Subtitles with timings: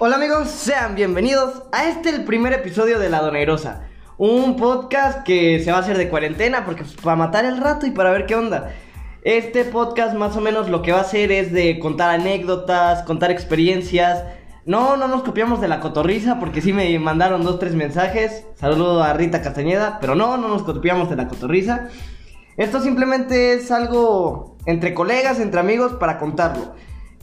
[0.00, 3.88] Hola amigos, sean bienvenidos a este el primer episodio de La Donerosa.
[4.16, 7.84] Un podcast que se va a hacer de cuarentena porque pues, para matar el rato
[7.84, 8.70] y para ver qué onda.
[9.22, 13.32] Este podcast más o menos lo que va a hacer es de contar anécdotas, contar
[13.32, 14.22] experiencias.
[14.64, 18.44] No, no nos copiamos de la cotorriza porque sí me mandaron dos, tres mensajes.
[18.54, 21.88] Saludo a Rita Castañeda, pero no, no nos copiamos de la cotorriza.
[22.56, 26.72] Esto simplemente es algo entre colegas, entre amigos para contarlo.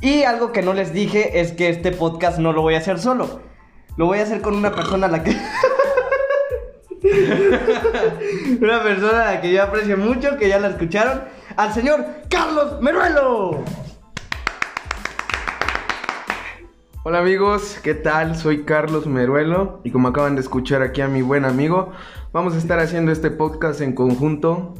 [0.02, 3.00] Y algo que no les dije es que este podcast no lo voy a hacer
[3.00, 3.40] solo.
[3.96, 5.32] Lo voy a hacer con una persona a la que...
[8.62, 11.22] una persona a la que yo aprecio mucho, que ya la escucharon.
[11.56, 13.64] Al señor Carlos Meruelo.
[17.04, 18.36] Hola amigos, ¿qué tal?
[18.36, 21.92] Soy Carlos Meruelo y como acaban de escuchar aquí a mi buen amigo,
[22.34, 24.74] vamos a estar haciendo este podcast en conjunto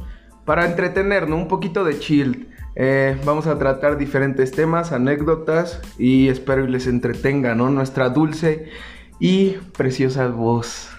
[0.44, 2.52] para entretenernos, un poquito de chill.
[2.78, 7.70] Eh, vamos a tratar diferentes temas, anécdotas y espero que les entretenga, ¿no?
[7.70, 8.68] Nuestra dulce
[9.18, 10.90] y preciosa voz.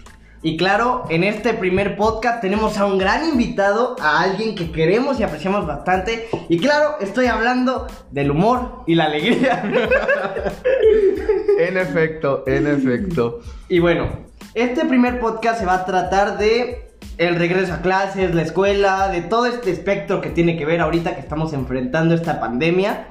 [0.41, 5.19] Y claro, en este primer podcast tenemos a un gran invitado, a alguien que queremos
[5.19, 6.27] y apreciamos bastante.
[6.49, 9.63] Y claro, estoy hablando del humor y la alegría.
[11.59, 13.41] en efecto, en efecto.
[13.69, 14.09] Y bueno,
[14.55, 16.86] este primer podcast se va a tratar de
[17.17, 21.15] el regreso a clases, la escuela, de todo este espectro que tiene que ver ahorita
[21.15, 23.07] que estamos enfrentando esta pandemia.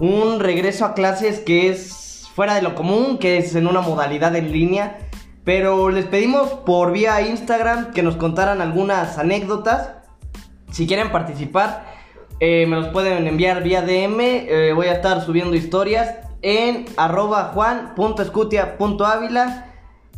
[0.00, 4.34] Un regreso a clases que es fuera de lo común, que es en una modalidad
[4.34, 4.98] en línea.
[5.44, 9.90] Pero les pedimos por vía Instagram que nos contaran algunas anécdotas.
[10.72, 11.84] Si quieren participar,
[12.40, 14.20] eh, me los pueden enviar vía DM.
[14.20, 17.52] Eh, voy a estar subiendo historias en arroba.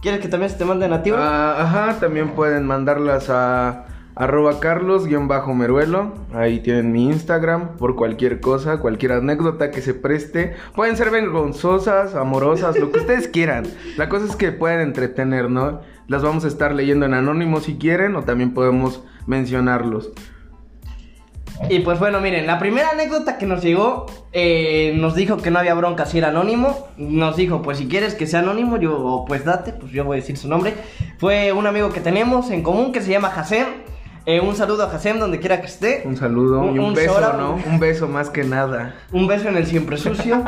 [0.00, 1.11] ¿Quieres que también se te manden a ti?
[1.14, 6.14] Ah, ajá, también pueden mandarlas a arroba carlos-meruelo.
[6.33, 10.56] Ahí tienen mi Instagram por cualquier cosa, cualquier anécdota que se preste.
[10.75, 13.65] Pueden ser vergonzosas, amorosas, lo que ustedes quieran.
[13.97, 15.81] La cosa es que pueden entretener, ¿no?
[16.09, 20.12] Las vamos a estar leyendo en anónimo si quieren o también podemos mencionarlos.
[21.69, 25.59] Y pues bueno, miren, la primera anécdota que nos llegó eh, nos dijo que no
[25.59, 26.89] había bronca si era anónimo.
[26.97, 30.21] Nos dijo, pues si quieres que sea anónimo, yo pues date, pues yo voy a
[30.21, 30.75] decir su nombre.
[31.19, 33.66] Fue un amigo que tenemos en común que se llama Hasem.
[34.27, 36.03] Eh, un saludo a Hasem donde quiera que esté.
[36.05, 37.59] Un saludo y un, beso, ¿no?
[37.66, 38.95] Un beso más que nada.
[39.12, 40.45] Un beso en el siempre sucio.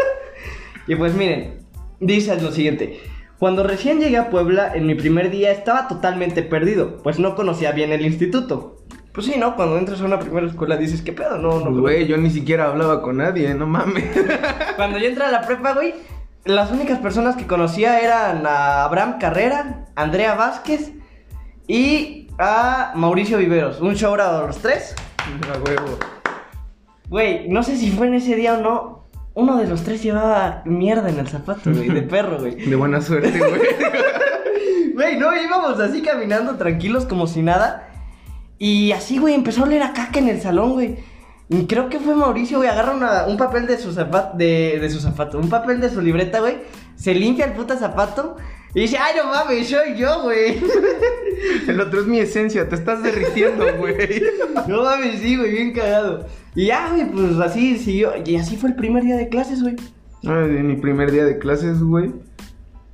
[0.86, 1.60] y pues miren,
[1.98, 3.00] dice lo siguiente.
[3.38, 7.72] Cuando recién llegué a Puebla, en mi primer día estaba totalmente perdido, pues no conocía
[7.72, 8.76] bien el instituto.
[9.12, 9.56] Pues sí, ¿no?
[9.56, 11.36] Cuando entras a una primera escuela dices, ¿qué pedo?
[11.38, 11.80] No, no.
[11.80, 14.04] Güey, yo ni siquiera hablaba con nadie, no mames.
[14.76, 15.94] Cuando yo entré a la prepa, güey,
[16.44, 20.92] las únicas personas que conocía eran a Abraham Carrera, Andrea Vázquez
[21.66, 23.80] y a Mauricio Viveros.
[23.80, 24.94] Un show a los tres.
[25.52, 25.98] A huevo.
[27.08, 29.06] Güey, no sé si fue en ese día o no.
[29.34, 32.54] Uno de los tres llevaba mierda en el zapato, güey, de perro, güey.
[32.54, 33.60] De buena suerte, güey.
[34.92, 37.88] Güey, no, íbamos así caminando tranquilos como si nada.
[38.62, 40.98] Y así, güey, empezó a oler a caca en el salón, güey.
[41.48, 45.00] Y creo que fue Mauricio, güey, agarra un papel de su zapato, de, de su
[45.00, 46.58] zapato, un papel de su libreta, güey.
[46.94, 48.36] Se limpia el puta zapato
[48.74, 50.60] y dice, ay, no mames, soy yo, güey.
[51.68, 54.22] El otro es mi esencia, te estás derritiendo, güey.
[54.68, 56.26] No mames, sí, güey, bien cagado.
[56.54, 58.12] Y ya, güey, pues así siguió.
[58.26, 59.76] Y así fue el primer día de clases, güey.
[60.22, 62.12] En mi primer día de clases, güey.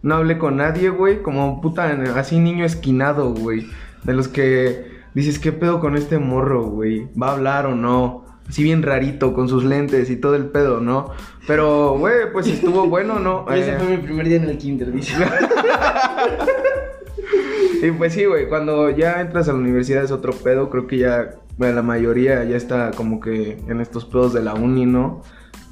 [0.02, 1.22] No hablé con nadie, güey.
[1.22, 3.66] Como puta, así niño esquinado, güey.
[4.04, 7.08] De los que dices, ¿qué pedo con este morro, güey?
[7.20, 8.24] ¿Va a hablar o no?
[8.48, 11.10] Así bien rarito, con sus lentes y todo el pedo, ¿no?
[11.46, 13.50] Pero, güey, pues estuvo bueno, ¿no?
[13.50, 15.14] Ese eh, fue mi primer día en el kinder, dice.
[17.82, 20.98] y pues sí, güey, cuando ya entras a la universidad es otro pedo, creo que
[20.98, 25.22] ya bueno, la mayoría ya está como que en estos pedos de la uni, ¿no?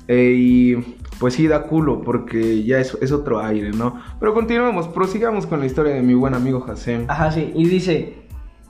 [0.08, 0.76] Eh, y
[1.18, 4.00] pues sí da culo porque ya es, es otro aire, ¿no?
[4.18, 7.04] Pero continuemos, prosigamos con la historia de mi buen amigo Hasem.
[7.08, 8.23] Ajá, sí, y dice,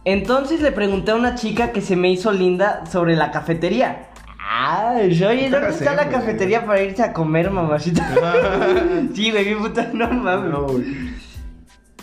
[0.05, 4.09] entonces le pregunté a una chica que se me hizo linda sobre la cafetería.
[4.39, 8.07] Ah, oye, ¿dónde está la cafetería para irse a comer, mamacita?
[9.15, 10.51] sí, güey, mi puta, no mames.
[10.51, 10.67] No,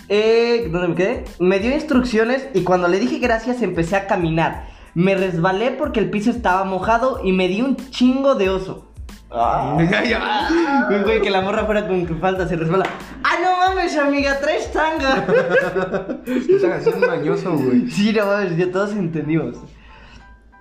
[0.09, 1.23] eh, ¿dónde me quedé?
[1.39, 4.65] Me dio instrucciones y cuando le dije gracias empecé a caminar.
[4.93, 8.91] Me resbalé porque el piso estaba mojado y me di un chingo de oso.
[9.31, 9.77] Ah.
[11.05, 12.85] güey, que la morra fuera con que falta se resbala.
[13.91, 14.39] ¡Ah, no mames, amiga!
[14.39, 15.25] ¡Traes tanga!
[16.25, 17.89] es un mañoso, güey.
[17.89, 19.57] Sí, no mames, ya todos entendimos.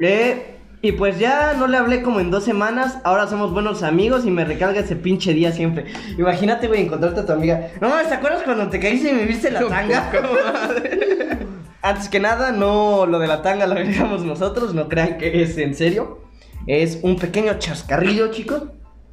[0.00, 2.98] Eh, y pues ya no le hablé como en dos semanas.
[3.04, 5.86] Ahora somos buenos amigos y me recarga ese pinche día siempre.
[6.18, 7.68] Imagínate, güey, encontrarte a tu amiga.
[7.80, 10.10] No mames, ¿te acuerdas cuando te caíste y me viste la tanga?
[11.82, 14.74] Antes que nada, no lo de la tanga lo agregamos nosotros.
[14.74, 16.20] No crean que es en serio.
[16.66, 18.64] Es un pequeño chascarrillo, chicos.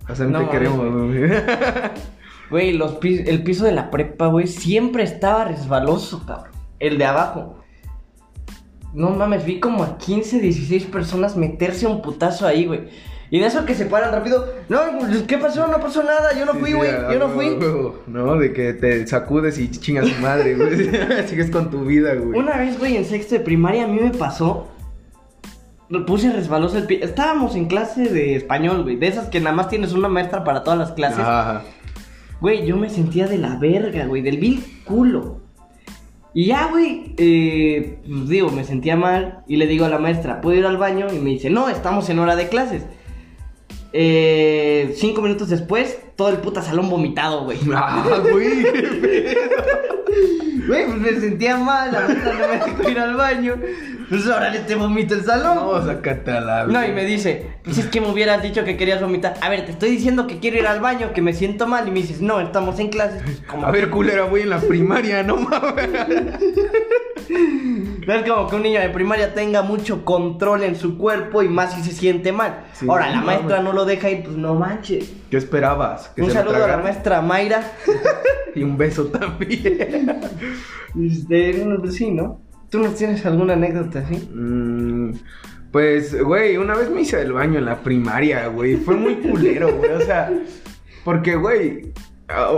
[0.06, 1.32] Hacen no, te queremos, güey.
[2.50, 6.54] Güey, los pis- el piso de la prepa, güey, siempre estaba resbaloso, cabrón.
[6.80, 7.56] El de abajo.
[8.94, 12.88] No mames, vi como a 15, 16 personas meterse un putazo ahí, güey.
[13.30, 14.46] Y de eso que se paran rápido.
[14.70, 15.68] No, pues, ¿qué pasó?
[15.68, 16.32] No pasó nada.
[16.40, 16.90] Yo no fui, sí, güey.
[17.12, 17.58] Yo no fui.
[18.08, 20.90] No, de que te sacudes y chingas tu madre, güey.
[21.28, 22.40] Sigues con tu vida, güey.
[22.40, 24.70] Una vez, güey, en sexto de primaria a mí me pasó.
[26.06, 27.00] Puse resbaloso el pie.
[27.04, 28.96] Estábamos en clase de español, güey.
[28.96, 31.20] De esas que nada más tienes una maestra para todas las clases.
[31.20, 31.64] Ajá.
[32.40, 35.42] Güey, yo me sentía de la verga, güey, del vil culo.
[36.34, 40.40] Y ya, güey, eh, pues digo, me sentía mal y le digo a la maestra,
[40.40, 41.08] ¿puedo ir al baño?
[41.12, 42.84] Y me dice, no, estamos en hora de clases.
[43.92, 47.58] Eh, cinco minutos después, todo el puta salón vomitado, güey.
[47.74, 48.66] Ah, güey.
[50.68, 53.56] Güey, pues me sentía mal, maestra no me dejó ir al baño.
[54.10, 55.56] Pues órale, te vomito el salón.
[55.56, 56.66] No, sácate a la.
[56.66, 59.36] No, y me dice, pues es que me hubieras dicho que querías vomitar.
[59.42, 61.88] A ver, te estoy diciendo que quiero ir al baño, que me siento mal.
[61.88, 63.22] Y me dices, no, estamos en clases.
[63.24, 65.90] Pues, A ver, culera, voy en la primaria, no mames.
[67.30, 71.50] No es como que un niño de primaria tenga mucho control en su cuerpo y
[71.50, 72.66] más si se siente mal.
[72.74, 75.12] Sí, Ahora, la maestra no lo deja ir, pues no manches.
[75.30, 76.10] ¿Qué esperabas?
[76.16, 77.62] ¿Que Un se lo saludo a la maestra Mayra.
[78.56, 80.20] Y un beso también.
[81.00, 82.42] Este, no, pues sí, ¿no?
[82.72, 84.16] ¿Tú no tienes alguna anécdota así?
[84.34, 85.12] Mm,
[85.72, 88.78] pues, güey, una vez me hice el baño en la primaria, güey.
[88.78, 89.92] Fue muy culero, güey.
[89.92, 90.32] O sea,
[91.04, 91.94] porque, güey,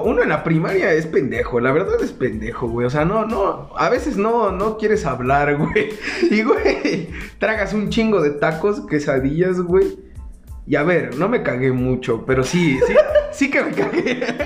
[0.04, 1.60] uno en la primaria es pendejo.
[1.60, 2.88] La verdad es pendejo, güey.
[2.88, 3.70] O sea, no, no.
[3.78, 5.90] A veces no, no quieres hablar, güey.
[6.32, 10.00] Y, güey, tragas un chingo de tacos, quesadillas, güey.
[10.66, 12.94] Y a ver, no me cagué mucho, pero sí, sí,
[13.32, 14.28] sí que me cagué.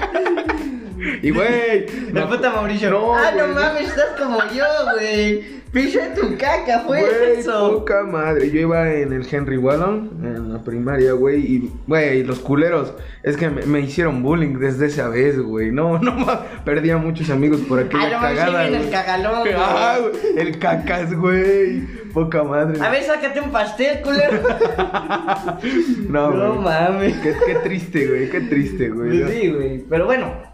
[1.22, 1.86] Y, güey.
[2.14, 2.90] No- puta Mauricio.
[2.90, 5.63] No, ah, no mames, estás como yo, güey.
[5.74, 7.80] Picha tu caca, fue Güey, eso.
[7.80, 8.52] poca madre.
[8.52, 11.40] Yo iba en el Henry Wallon, en la primaria, güey.
[11.42, 12.94] Y, güey, los culeros.
[13.24, 15.72] Es que me, me hicieron bullying desde esa vez, güey.
[15.72, 16.40] No, no más.
[16.64, 18.68] Perdí a muchos amigos por aquella Ah, no cagada.
[18.70, 18.84] güey.
[18.84, 19.54] el cagalón, güey.
[19.58, 20.14] Ah, güey,
[20.48, 21.82] el cacas, güey.
[22.14, 22.80] Poca madre.
[22.80, 24.40] A ver, sácate un pastel, culero.
[26.10, 26.64] no, no güey.
[26.66, 27.18] mames.
[27.18, 28.30] Qué, qué triste, güey.
[28.30, 29.24] Qué triste, güey.
[29.28, 29.80] Sí, güey.
[29.90, 30.53] Pero bueno.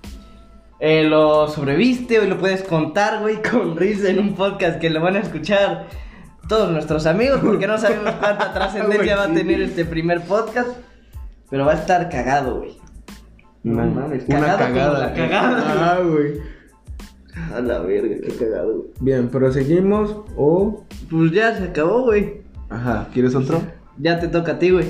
[0.79, 5.01] Eh, lo sobreviste, hoy lo puedes contar, güey, con risa en un podcast que lo
[5.01, 5.87] van a escuchar
[6.47, 10.69] todos nuestros amigos, porque no sabemos cuánta trascendencia va a tener este primer podcast.
[11.49, 12.77] Pero va a estar cagado, güey.
[13.63, 14.99] No Una, mames, una cagado como cagada.
[14.99, 15.91] la cagada.
[15.95, 16.33] Ah, güey.
[17.55, 18.89] A la verga, qué cagado, güey.
[18.99, 20.85] Bien, proseguimos o.
[21.09, 22.41] Pues ya se acabó, güey.
[22.69, 23.61] Ajá, ¿quieres otro?
[23.97, 24.85] Ya te toca a ti, güey.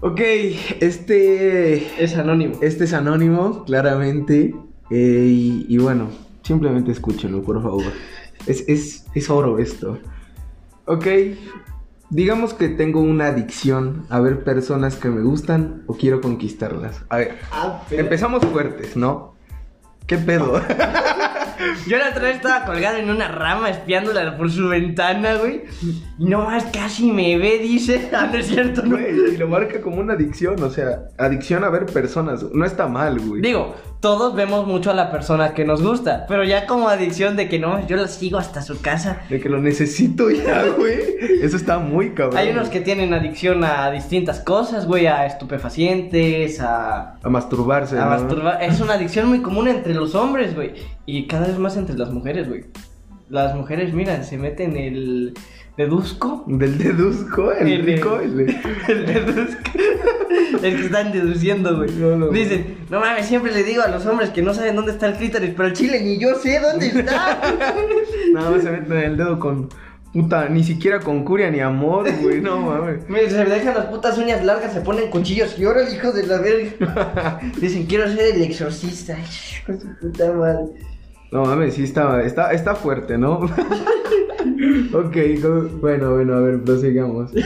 [0.00, 0.20] Ok,
[0.80, 2.02] este.
[2.02, 2.54] Es anónimo.
[2.60, 4.54] Este es anónimo, claramente.
[4.90, 6.08] Eh, y, y bueno,
[6.42, 7.84] simplemente escúchenlo, por favor.
[8.46, 9.98] Es, es, es oro esto.
[10.86, 11.06] Ok,
[12.10, 17.02] digamos que tengo una adicción a ver personas que me gustan o quiero conquistarlas.
[17.08, 19.34] A ver, Ah, empezamos fuertes, ¿no?
[20.06, 20.60] ¿Qué pedo?
[21.86, 25.62] Yo la otra vez estaba colgado en una rama espiándola por su ventana, güey.
[26.18, 28.10] Y no más casi me ve, dice.
[28.14, 28.96] Ah, no es cierto, no.
[28.96, 32.44] Güey, y lo marca como una adicción, o sea, adicción a ver personas.
[32.52, 33.40] No está mal, güey.
[33.40, 37.48] Digo, todos vemos mucho a la persona que nos gusta, pero ya como adicción de
[37.48, 39.22] que no, yo la sigo hasta su casa.
[39.30, 40.98] De que lo necesito ya, güey.
[41.40, 42.36] Eso está muy cabrón.
[42.36, 47.98] Hay unos que tienen adicción a distintas cosas, güey, a estupefacientes, a, A masturbarse.
[47.98, 48.10] a ¿no?
[48.10, 48.62] masturbar.
[48.62, 50.74] Es una adicción muy común entre los hombres, güey,
[51.06, 52.66] y cada vez más entre las mujeres, güey.
[53.30, 55.32] Las mujeres, mira, se meten el
[55.76, 56.44] deduzco.
[56.46, 58.40] Del deduzco, el, El rico, el
[58.88, 59.70] El deduzco.
[60.62, 61.90] El que están deduciendo, güey.
[61.92, 64.92] No, no, Dicen, no mames, siempre le digo a los hombres que no saben dónde
[64.92, 67.40] está el clítoris, pero el chile ni yo sé dónde está.
[68.32, 69.68] Nada más se meten el dedo con
[70.12, 73.04] puta, ni siquiera con curia ni amor, güey, no mames.
[73.32, 76.38] Se dejan las putas uñas largas, se ponen cuchillos y ahora el hijo de la
[76.38, 77.40] verga.
[77.60, 79.16] Dicen, quiero ser el exorcista.
[79.16, 80.66] Ay, puta madre.
[81.32, 83.40] No mames, sí está, está, está fuerte, ¿no?
[84.92, 85.16] Ok,
[85.80, 87.32] bueno, bueno, a ver, prosigamos.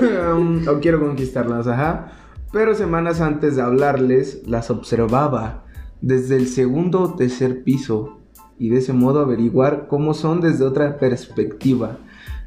[0.00, 2.12] Um, o quiero conquistarlas, ajá.
[2.52, 5.64] Pero semanas antes de hablarles, las observaba
[6.00, 8.18] desde el segundo o tercer piso
[8.58, 11.98] y de ese modo averiguar cómo son desde otra perspectiva.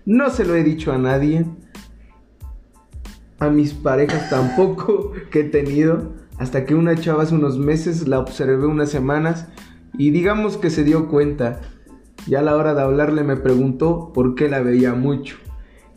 [0.06, 1.46] No se lo he dicho a nadie,
[3.40, 8.20] a mis parejas tampoco que he tenido, hasta que una chava hace unos meses la
[8.20, 9.48] observé unas semanas
[9.98, 11.62] y digamos que se dio cuenta.
[12.28, 15.38] Ya a la hora de hablarle me preguntó por qué la veía mucho.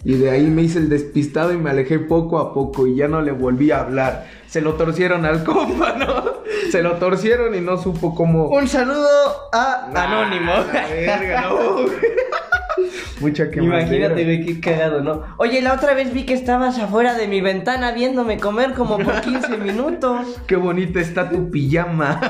[0.05, 3.09] Y de ahí me hice el despistado y me alejé poco a poco y ya
[3.09, 4.27] no le volví a hablar.
[4.47, 6.41] Se lo torcieron al compa, ¿no?
[6.71, 8.49] Se lo torcieron y no supo cómo...
[8.49, 9.09] Un saludo
[9.53, 10.53] a Anónimo.
[10.53, 11.85] Ah, la verga, no.
[13.21, 13.83] Mucha quemadera.
[13.83, 15.25] Imagínate, güey, qué cagado, ¿no?
[15.37, 19.21] Oye, la otra vez vi que estabas afuera de mi ventana viéndome comer como por
[19.21, 20.41] 15 minutos.
[20.47, 22.21] Qué bonita está tu pijama.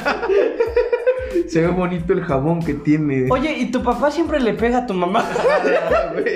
[1.49, 3.29] Se ve bonito el jabón que tiene.
[3.31, 5.25] Oye, ¿y tu papá siempre le pega a tu mamá?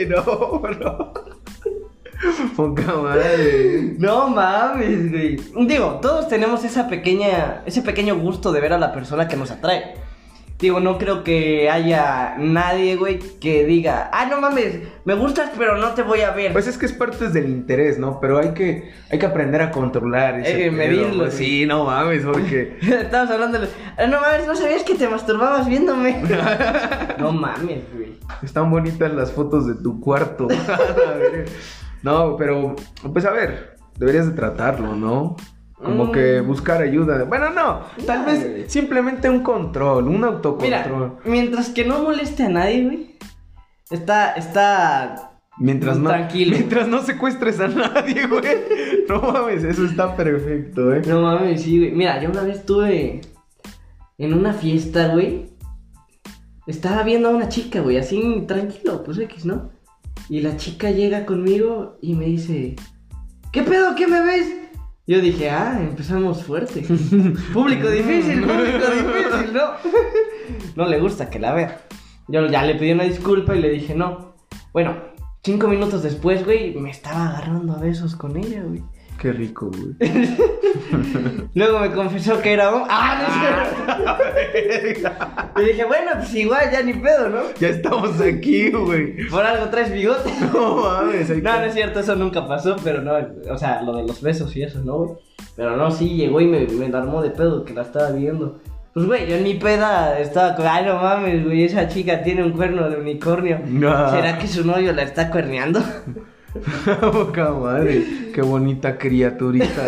[0.08, 1.12] No, no.
[2.56, 3.94] Poca madre.
[3.98, 5.36] No mames, güey.
[5.66, 9.50] Digo, todos tenemos esa pequeña, ese pequeño gusto de ver a la persona que nos
[9.50, 9.94] atrae.
[10.64, 15.76] Digo, no creo que haya nadie, güey, que diga, ah, no mames, me gustas, pero
[15.76, 16.54] no te voy a ver.
[16.54, 18.18] Pues es que es parte del interés, ¿no?
[18.18, 21.66] Pero hay que, hay que aprender a controlar ese pedo, medirlo, sí.
[21.66, 22.78] No mames, porque...
[22.80, 23.68] Estabas hablando de...
[23.98, 26.22] "Ah, No mames, no sabías que te masturbabas viéndome.
[27.18, 28.18] no mames, güey.
[28.42, 30.48] Están bonitas las fotos de tu cuarto.
[31.06, 31.44] A ver.
[32.02, 32.74] no, pero,
[33.12, 35.36] pues a ver, deberías de tratarlo, ¿no?
[35.74, 36.12] Como Mm.
[36.12, 37.24] que buscar ayuda.
[37.24, 38.70] Bueno, no, tal vez güey.
[38.70, 41.08] simplemente un control, un autocontrol.
[41.08, 43.16] Mira, mientras que no moleste a nadie, güey.
[43.90, 45.30] Está, está...
[45.58, 46.52] Mientras no, Tranquilo.
[46.56, 48.42] mientras no secuestres a nadie, güey.
[49.08, 51.02] No mames, eso está perfecto, eh.
[51.06, 51.92] No mames, sí, güey.
[51.92, 53.20] Mira, yo una vez estuve
[54.18, 55.50] en una fiesta, güey.
[56.66, 59.70] Estaba viendo a una chica, güey, así tranquilo, pues X, ¿no?
[60.30, 62.74] Y la chica llega conmigo y me dice,
[63.52, 63.94] ¿qué pedo?
[63.94, 64.46] ¿Qué me ves?
[65.06, 66.80] Yo dije, ah, empezamos fuerte.
[67.52, 69.72] público difícil, público difícil, ¿no?
[70.76, 71.80] no le gusta que la vea.
[72.28, 74.34] Yo ya le pedí una disculpa y le dije, no.
[74.72, 74.96] Bueno,
[75.42, 78.82] cinco minutos después, güey, me estaba agarrando a besos con ella, güey.
[79.20, 79.94] Qué rico, güey.
[81.54, 82.82] Luego me confesó que era un...
[82.90, 85.52] ¡Ah, no es cierto!
[85.60, 87.40] Le dije, bueno, pues igual, ya ni pedo, ¿no?
[87.58, 89.26] Ya estamos aquí, güey.
[89.28, 90.30] Por algo traes bigote.
[90.52, 93.12] No mames, No, que- no es cierto, eso nunca pasó, pero no,
[93.50, 95.10] o sea, lo de los besos y eso, ¿no, güey?
[95.56, 98.60] Pero no, sí, llegó y me, me armó de pedo que la estaba viendo.
[98.92, 102.42] Pues, güey, yo en mi peda estaba con, ay, no mames, güey, esa chica tiene
[102.44, 103.60] un cuerno de unicornio.
[103.66, 104.10] No.
[104.10, 105.80] ¿Será que su novio la está cuerneando?
[107.12, 108.30] Poca madre.
[108.34, 109.86] Qué bonita criaturita.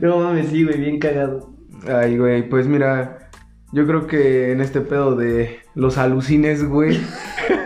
[0.00, 1.50] no mames, sí, güey, bien cagado.
[1.86, 3.30] Ay, güey, pues mira,
[3.72, 7.00] yo creo que en este pedo de los alucines, güey,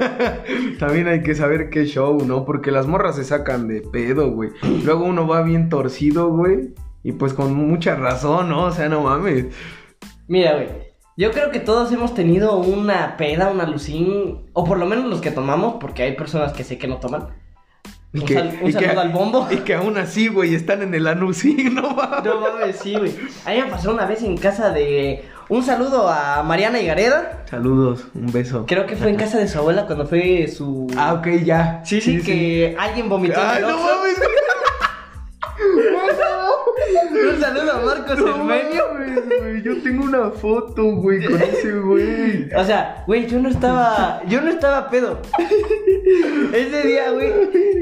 [0.79, 2.45] también hay que saber qué show, ¿no?
[2.45, 4.51] Porque las morras se sacan de pedo, güey.
[4.85, 8.65] Luego uno va bien torcido, güey, y pues con mucha razón, ¿no?
[8.65, 9.47] O sea, no mames.
[10.29, 10.69] Mira, güey.
[11.19, 15.21] Yo creo que todos hemos tenido una peda, una alucín, o por lo menos los
[15.23, 17.29] que tomamos, porque hay personas que sé que no toman.
[18.13, 19.49] Y Un que, sal- un y que- saludo al bombo.
[19.51, 22.25] Y que aún así, güey, están en el anuncín, no mames.
[22.25, 23.15] No mames, sí, güey.
[23.47, 25.25] A mí me pasó una vez en casa de.
[25.49, 27.45] Un saludo a Mariana Higareda.
[27.49, 28.65] Saludos, un beso.
[28.67, 30.87] Creo que fue en casa de su abuela cuando fue su.
[30.99, 31.81] Ah, ok, ya.
[31.85, 34.21] sí, sí, que alguien vomitó en Ay, el no mames.
[37.35, 38.85] Un saludo a Marcos No Hermenio.
[38.93, 39.63] mames, güey.
[39.63, 42.49] Yo tengo una foto, güey, con ese güey.
[42.55, 44.23] O sea, güey, yo no estaba.
[44.29, 45.21] Yo no estaba pedo.
[46.53, 47.33] Ese día, güey,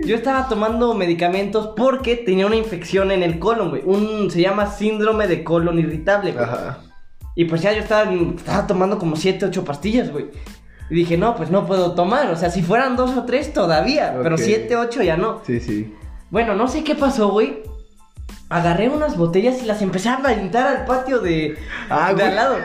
[0.05, 3.83] yo estaba tomando medicamentos porque tenía una infección en el colon, güey.
[3.85, 4.31] Un.
[4.31, 6.45] Se llama síndrome de colon irritable, güey.
[6.45, 6.79] Ajá.
[7.37, 10.27] Y pues ya yo estaba, estaba tomando como 7, 8 pastillas, güey.
[10.89, 12.31] Y dije, no, pues no puedo tomar.
[12.31, 14.17] O sea, si fueran dos o tres todavía.
[14.23, 14.39] Pero.
[14.39, 15.41] 7, 8 ya no.
[15.45, 15.93] Sí, sí.
[16.31, 17.63] Bueno, no sé qué pasó, güey.
[18.51, 21.57] Agarré unas botellas y las empecé a aventar al patio de,
[21.89, 22.57] Ah, de al lado.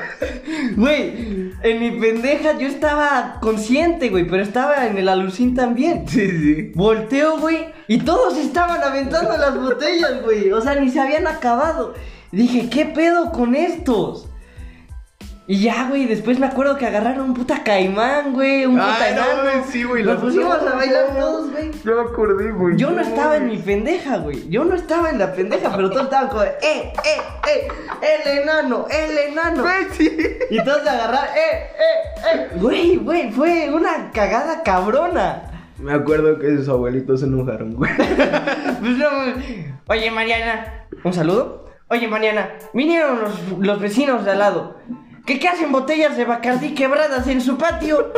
[0.76, 6.06] Güey, en mi pendeja yo estaba consciente, güey, pero estaba en el alucín también.
[6.08, 6.72] Sí, sí.
[6.76, 10.52] Volteo, güey, y todos estaban aventando las botellas, güey.
[10.52, 11.94] O sea, ni se habían acabado.
[12.32, 14.28] Dije, ¿qué pedo con estos?
[15.52, 19.16] Y ya, güey, después me acuerdo que agarraron un puta caimán, güey, un puta Ay,
[19.16, 19.44] no, enano.
[19.46, 20.04] mames, sí, güey.
[20.04, 21.72] Nos pusimos a bailar todos, güey.
[21.72, 22.78] Ya me acordé, güey.
[22.78, 24.48] Yo no estaba en mi pendeja, güey.
[24.48, 27.68] Yo no estaba en la pendeja, pero todos estaban como, ¡eh, eh, eh!
[28.00, 29.64] ¡El enano, el enano!
[29.64, 30.18] Güey, sí.
[30.52, 32.48] Y todos agarraron, ¡eh, eh, eh!
[32.58, 35.50] Güey, güey, fue una cagada cabrona.
[35.80, 37.90] Me acuerdo que sus abuelitos se enojaron, güey.
[37.98, 39.08] Pues no,
[39.88, 41.66] Oye, Mariana, ¿un saludo?
[41.88, 44.78] Oye, Mariana, vinieron los, los vecinos de al lado.
[45.26, 48.12] Que qué hacen botellas de Bacardí quebradas en su patio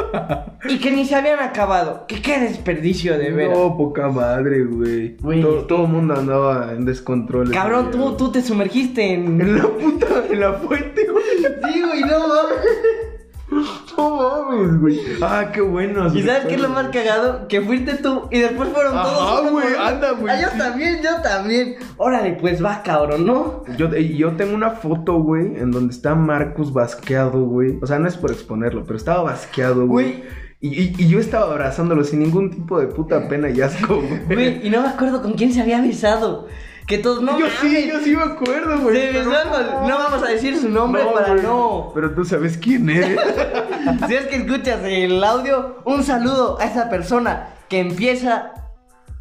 [0.70, 2.06] y que ni se habían acabado.
[2.08, 3.58] Que qué desperdicio de veras.
[3.58, 5.18] No, poca madre, güey.
[5.18, 5.42] Güey.
[5.42, 7.52] Todo, el mundo andaba en descontrol.
[7.52, 9.42] Cabrón, tú, tú te sumergiste en...
[9.42, 11.74] En la puta, en la fuente, güey.
[11.74, 13.11] Sí, güey, no mames.
[13.98, 14.16] No
[14.50, 15.00] mames, güey.
[15.22, 16.08] Ah, qué bueno.
[16.14, 17.48] ¿Y sabes qué es lo más cagado?
[17.50, 19.42] Que fuiste tú y después fueron Ajá, todos.
[19.42, 21.76] uno güey, anda, güey, Ah, yo también, yo también.
[21.98, 23.64] Órale, pues va, cabrón, ¿no?
[23.78, 27.78] Yo, y yo tengo una foto, güey, en donde está Marcus basqueado, güey.
[27.82, 30.14] O sea, no es por exponerlo, pero estaba basqueado, güey.
[30.14, 30.24] Güey.
[30.62, 34.26] Y, y- y yo estaba abrazándolo sin ningún tipo de puta pena y asco, güey.
[34.28, 36.48] Güey, y no me acuerdo con quién se había besado.
[36.92, 37.60] Que todos no yo mames.
[37.62, 39.14] sí, yo sí me acuerdo, güey.
[39.14, 39.24] Pero.
[39.32, 41.42] No vamos a decir su nombre No, para güey.
[41.44, 41.92] no.
[41.96, 43.20] Pero tú sabes quién eres.
[44.08, 48.52] Si es que escuchas el audio, un saludo a esa persona que empieza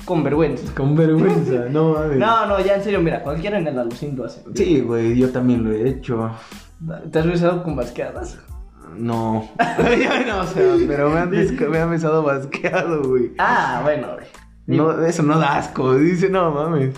[0.05, 0.75] con vergüenza.
[0.75, 2.19] Con vergüenza, no mames.
[2.19, 4.43] No, no, ya en serio, mira, cualquiera en el alucín lo hace.
[4.55, 6.31] Sí, güey, yo también lo he hecho.
[7.11, 8.39] ¿Te has besado con basqueadas?
[8.97, 9.49] No.
[10.27, 13.33] No, o sea, pero me han, me han besado basqueado, güey.
[13.39, 14.27] Ah, bueno, güey.
[14.67, 15.95] No, eso no da asco.
[15.95, 16.95] Dice, no mames.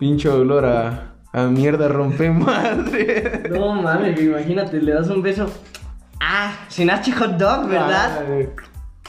[0.00, 3.42] Pincho olor a, a mierda rompe madre.
[3.50, 5.46] No mames, imagínate, le das un beso.
[6.20, 8.24] Ah, sin H hot dog, ¿verdad?
[8.28, 8.48] Ay,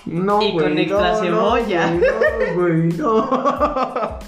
[0.06, 1.92] No, Y güey, con extra no, cebolla.
[1.92, 3.30] No, güey, no.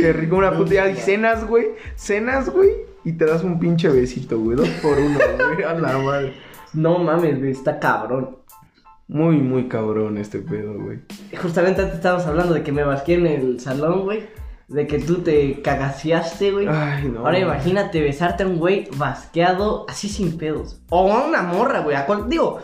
[0.00, 0.88] Qué rico una puta.
[0.90, 1.66] Y cenas, güey.
[1.96, 2.70] Cenas, güey.
[3.04, 4.56] Y te das un pinche besito, güey.
[4.56, 5.62] Dos por uno, güey.
[5.64, 6.34] A la madre.
[6.72, 8.36] No mames, güey, está cabrón.
[9.08, 11.00] Muy, muy cabrón este pedo, güey.
[11.40, 14.24] Justamente antes estábamos hablando de que me basqué en el salón, güey.
[14.68, 16.66] De que tú te cagaseaste, güey.
[16.68, 17.20] Ay, no.
[17.20, 20.80] Ahora imagínate besarte a un güey basqueado así sin pedos.
[20.90, 21.96] O a una morra, güey.
[21.96, 22.60] A cual, digo,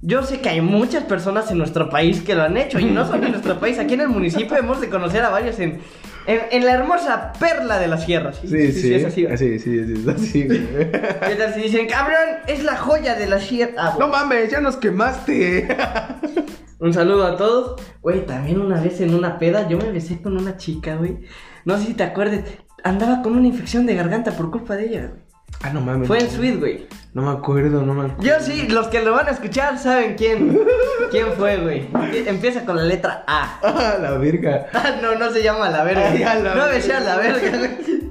[0.00, 2.78] yo sé que hay muchas personas en nuestro país que lo han hecho.
[2.78, 5.58] Y no solo en nuestro país, aquí en el municipio hemos de conocer a varios
[5.58, 5.80] en,
[6.28, 8.38] en, en la hermosa perla de las sierras.
[8.40, 8.94] Sí, sí.
[8.94, 9.36] es así, güey.
[9.36, 10.68] Sí, sí, sí, es así, güey.
[10.70, 13.74] ¿Qué tal si dicen, cabrón, es la joya de la sierra?
[13.76, 15.66] Ah, No mames, ya nos quemaste.
[16.78, 17.80] Un saludo a todos.
[18.02, 21.20] Güey, también una vez en una peda yo me besé con una chica, güey.
[21.64, 22.40] No sé si te acuerdas.
[22.82, 25.24] Andaba con una infección de garganta por culpa de ella, güey.
[25.62, 26.08] Ah, no mames.
[26.08, 26.30] Fue en.
[26.30, 26.86] Sweet, güey.
[27.14, 28.22] No me acuerdo, no me acuerdo.
[28.22, 30.58] Yo sí, los que lo van a escuchar saben quién.
[31.10, 31.88] ¿Quién fue, güey?
[32.26, 33.60] Empieza con la letra A.
[33.62, 34.66] Ah, la verga.
[34.74, 36.10] Ah, no, no se llama la verga.
[36.10, 38.04] Ay, a la no besé a la verga, güey.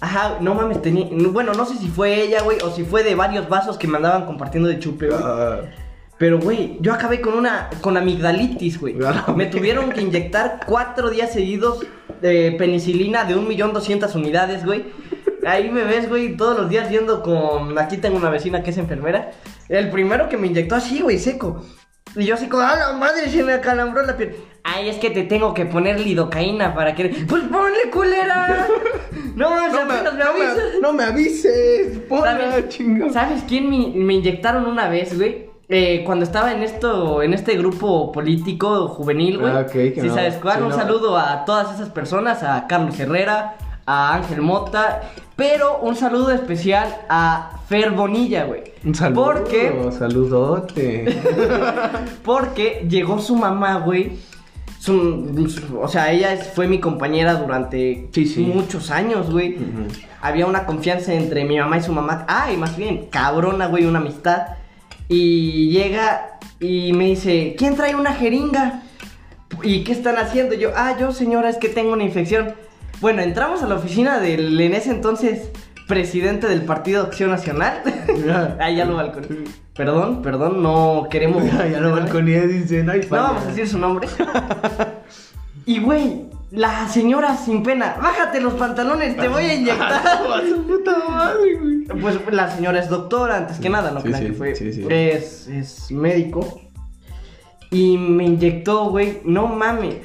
[0.00, 1.08] Ajá, no mames, tenía.
[1.10, 3.96] Bueno, no sé si fue ella, güey, o si fue de varios vasos que me
[3.96, 5.20] andaban compartiendo de chupe, güey.
[5.22, 5.60] Ah,
[6.18, 7.70] Pero, güey, yo acabé con una.
[7.80, 8.96] con amigdalitis, güey.
[9.36, 11.86] Me tuvieron que inyectar cuatro días seguidos
[12.20, 14.86] de penicilina de un millón doscientas unidades, güey.
[15.46, 17.78] Ahí me ves, güey, todos los días yendo con.
[17.78, 19.30] Aquí tengo una vecina que es enfermera.
[19.68, 21.64] El primero que me inyectó así, güey, seco.
[22.16, 23.28] Y yo así como, ¡ah, la madre!
[23.30, 24.34] Se me acalambró la piel.
[24.64, 27.10] Ay, es que te tengo que poner lidocaína para que.
[27.28, 28.66] ¡Pues ponle, culera!
[29.34, 31.98] No, o sea, no, me, me no, me, no me avises.
[32.08, 33.12] Ponla, ¿Sabes.
[33.12, 35.47] ¿Sabes quién me, me inyectaron una vez, güey?
[35.70, 39.52] Eh, cuando estaba en esto, en este grupo político juvenil, güey.
[39.54, 40.14] Ah, que ¿Sí no.
[40.14, 40.56] sabes cuál?
[40.58, 40.74] Sí, Un no.
[40.76, 45.02] saludo a todas esas personas, a Carlos Herrera, a Ángel Mota,
[45.36, 48.64] pero un saludo especial a Fer Bonilla, güey.
[48.82, 49.24] Un saludo.
[49.24, 51.20] Porque, Saludote.
[52.24, 54.12] porque llegó su mamá, güey.
[54.78, 58.40] Su- su- o sea, ella fue mi compañera durante Sí, sí.
[58.44, 59.58] muchos años, güey.
[60.22, 62.24] Había una confianza entre mi mamá y su mamá.
[62.28, 64.42] Ay, más bien, cabrona, güey, una amistad.
[65.08, 68.82] Y llega y me dice, ¿quién trae una jeringa?
[69.62, 70.54] ¿Y qué están haciendo?
[70.54, 72.54] Yo, ah, yo señora, es que tengo una infección.
[73.00, 75.50] Bueno, entramos a la oficina del en ese entonces
[75.86, 77.82] presidente del Partido Acción Nacional.
[78.60, 79.28] ah, ya lo balconé.
[79.74, 81.44] Perdón, perdón, no queremos.
[81.70, 82.90] ya lo balconé, dicen.
[82.90, 84.08] Ay, No vamos a decir su nombre.
[85.66, 90.02] y güey, la señora sin pena, bájate los pantalones, te voy a inyectar.
[90.48, 91.84] su puta madre, güey.
[92.00, 94.54] Pues la señora es doctora, antes que nada, no Sí, crean sí, que fue.
[94.54, 94.86] sí, sí.
[94.88, 96.60] Es, es médico.
[97.70, 99.20] Y me inyectó, güey.
[99.24, 99.96] No mames.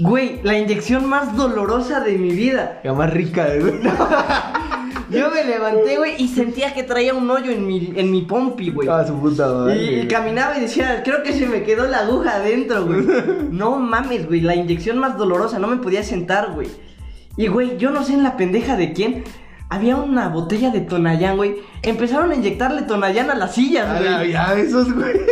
[0.00, 2.80] Güey, la inyección más dolorosa de mi vida.
[2.82, 3.74] La más rica, güey.
[5.14, 8.70] Yo me levanté, güey, y sentía que traía un hoyo en mi, en mi pompi,
[8.70, 8.88] güey.
[8.88, 9.76] Ah, su puta madre.
[9.82, 13.04] Y, y caminaba y decía, creo que se me quedó la aguja adentro, güey.
[13.50, 16.68] No mames, güey, la inyección más dolorosa, no me podía sentar, güey.
[17.36, 19.24] Y, güey, yo no sé en la pendeja de quién.
[19.70, 21.56] Había una botella de Tonayán, güey.
[21.82, 24.32] Empezaron a inyectarle Tonayán a las sillas, A la- güey.
[24.32, 25.12] ya, esos, güey.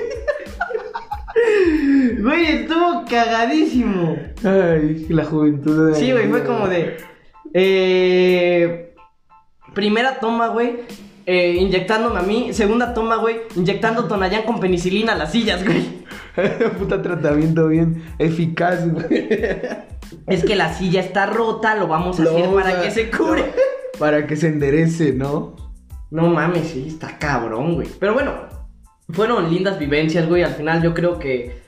[2.21, 4.17] Güey, estuvo cagadísimo.
[4.45, 5.91] Ay, la juventud.
[5.93, 6.97] de- Sí, güey, fue como de.
[7.55, 8.92] Eh,
[9.75, 10.81] primera toma, güey.
[11.27, 12.53] eh, inyectándome a mí.
[12.53, 13.37] Segunda toma, güey.
[13.57, 16.03] Inyectando Tonayán con penicilina a las sillas, güey.
[16.79, 19.29] Puta tratamiento bien eficaz, güey.
[20.27, 23.43] Es que la silla está rota, lo vamos a hacer para a- que se cure.
[23.95, 25.55] no, para que se enderece, ¿no?
[26.11, 27.89] No mames, sí, está cabrón, güey.
[28.01, 28.33] Pero bueno,
[29.11, 30.43] fueron lindas vivencias, güey.
[30.43, 31.63] Al final yo creo que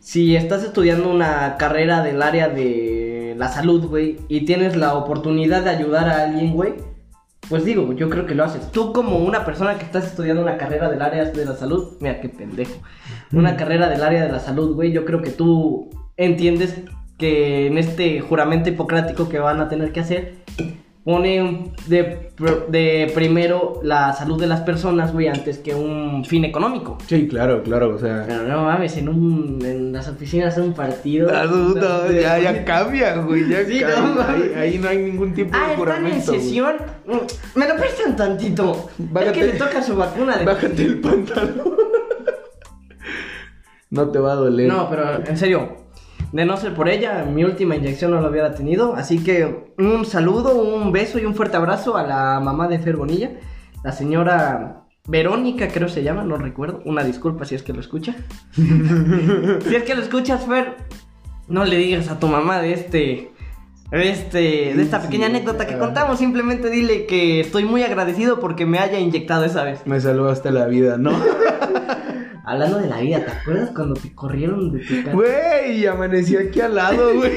[0.00, 5.62] si estás estudiando una carrera del área de la salud, güey, y tienes la oportunidad
[5.62, 6.74] de ayudar a alguien, güey,
[7.48, 8.70] pues digo, yo creo que lo haces.
[8.72, 12.20] Tú como una persona que estás estudiando una carrera del área de la salud, mira
[12.20, 12.82] qué pendejo.
[13.32, 16.82] Una carrera del área de la salud, güey, yo creo que tú entiendes
[17.18, 20.34] que en este juramento hipocrático que van a tener que hacer,
[21.06, 26.44] pone de, pr- de primero la salud de las personas, güey, antes que un fin
[26.44, 26.98] económico.
[27.06, 28.24] Sí, claro, claro, o sea.
[28.26, 31.30] Pero no mames, en, un, en las oficinas de un partido.
[31.32, 34.24] Ah, no, no, de- ya, ya cambia, güey, ya Sí, cambia.
[34.54, 36.32] no, ahí, no hay ningún tipo Ah, de están en juramento.
[36.32, 36.40] güey.
[36.40, 36.74] sesión.
[37.06, 38.90] Mm, Me lo prestan tantito.
[38.98, 39.30] Bájate.
[39.30, 40.44] Es que le toca su vacuna de.
[40.44, 41.76] Bájate el pantalón.
[43.90, 44.66] no te va a doler.
[44.68, 45.85] No, pero en serio.
[46.32, 48.94] De no ser por ella, mi última inyección no lo hubiera tenido.
[48.96, 52.96] Así que un saludo, un beso y un fuerte abrazo a la mamá de Fer
[52.96, 53.30] Bonilla.
[53.84, 56.82] La señora Verónica, creo se llama, no recuerdo.
[56.84, 58.16] Una disculpa si es que lo escucha.
[58.54, 60.76] si es que lo escuchas, Fer,
[61.48, 63.30] no le digas a tu mamá de este.
[63.92, 64.38] De, este,
[64.74, 65.78] de esta Sí, pequeña anécdota que ya.
[65.78, 69.82] contamos, simplemente dile que estoy muy agradecido porque me haya inyectado esa vez.
[69.86, 71.12] Me salvaste la vida, ¿no?
[72.46, 75.12] Hablando de la vida, ¿te acuerdas cuando te corrieron de tu casa?
[75.12, 77.32] Güey, amanecí aquí al lado, güey.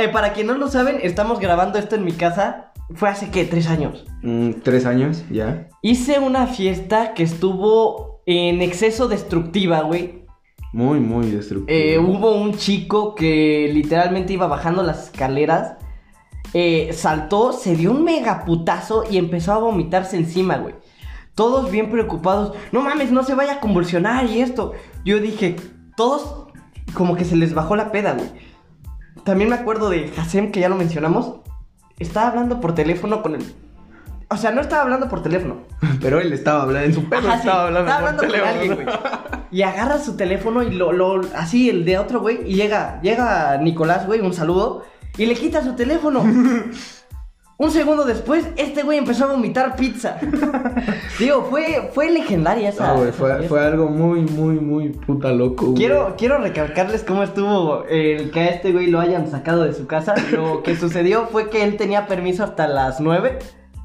[0.00, 2.72] Eh, para quien no lo saben, estamos grabando esto en mi casa.
[2.94, 4.06] Fue hace que tres años.
[4.22, 5.68] Mm, Tres años, ya.
[5.82, 10.24] Hice una fiesta que estuvo en exceso destructiva, güey.
[10.72, 11.66] Muy, muy destructivo.
[11.78, 15.74] Eh, hubo un chico que literalmente iba bajando las escaleras.
[16.54, 20.74] eh, saltó, se dio un mega putazo y empezó a vomitarse encima, güey.
[21.38, 22.56] Todos bien preocupados.
[22.72, 24.72] No mames, no se vaya a convulsionar y esto.
[25.04, 25.54] Yo dije,
[25.96, 26.48] todos
[26.94, 28.28] como que se les bajó la peda, güey.
[29.22, 31.36] También me acuerdo de Hasem, que ya lo mencionamos.
[32.00, 33.54] Estaba hablando por teléfono con él.
[34.28, 35.58] O sea, no estaba hablando por teléfono.
[36.00, 38.32] Pero él estaba hablando, en su pedo Ajá, sí, estaba hablando, estaba por hablando con
[38.32, 38.60] teléfono.
[38.60, 39.48] alguien, güey.
[39.52, 43.58] Y agarra su teléfono y lo, lo, así, el de otro güey, y llega, llega
[43.58, 46.24] Nicolás, güey, un saludo, y le quita su teléfono.
[47.60, 50.16] Un segundo después, este güey empezó a vomitar pizza.
[51.18, 52.86] Digo, fue, fue legendaria esa.
[52.86, 55.74] No, güey, esa fue, algo muy, muy, muy puta loco, güey.
[55.76, 59.88] Quiero, quiero recalcarles cómo estuvo el que a este güey lo hayan sacado de su
[59.88, 60.14] casa.
[60.30, 63.40] Lo que sucedió fue que él tenía permiso hasta las 9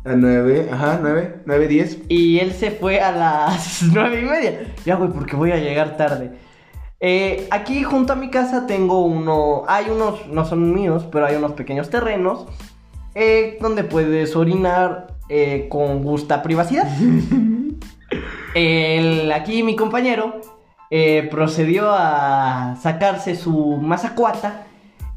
[0.06, 1.98] A nueve, ajá, nueve, nueve, diez.
[2.10, 4.68] y él se fue a las 9 y media.
[4.86, 6.34] Ya, güey, porque voy a llegar tarde.
[7.00, 11.36] Eh, aquí junto a mi casa tengo uno, hay unos, no son míos, pero hay
[11.38, 12.46] unos pequeños terrenos
[13.16, 16.88] eh, donde puedes orinar eh, con gusta privacidad.
[18.56, 20.42] El- aquí mi compañero
[20.90, 24.68] eh, procedió a sacarse su mazacuata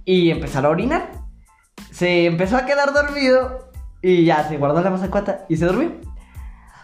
[0.05, 1.11] y empezar a orinar.
[1.91, 3.71] Se empezó a quedar dormido
[4.03, 5.93] y ya se guardó la mazacuata y se durmió.